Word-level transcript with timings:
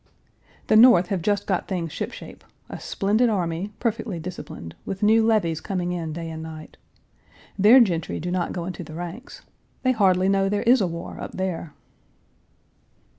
Page 0.01 0.65
336 0.69 0.69
The 0.69 0.75
North 0.81 1.07
have 1.09 1.21
just 1.21 1.45
got 1.45 1.67
things 1.67 1.91
ship 1.91 2.11
shape; 2.11 2.43
a 2.69 2.79
splendid 2.79 3.29
army, 3.29 3.71
perfectly 3.79 4.17
disciplined, 4.19 4.73
with 4.83 5.03
new 5.03 5.23
levies 5.23 5.61
coming 5.61 5.91
in 5.91 6.11
day 6.11 6.31
and 6.31 6.41
night. 6.41 6.77
Their 7.55 7.79
gentry 7.81 8.19
do 8.19 8.31
not 8.31 8.51
go 8.51 8.65
into 8.65 8.83
the 8.83 8.95
ranks. 8.95 9.43
They 9.83 9.91
hardly 9.91 10.27
know 10.27 10.49
there 10.49 10.63
is 10.63 10.81
a 10.81 10.87
war 10.87 11.19
up 11.21 11.33
there. 11.33 11.75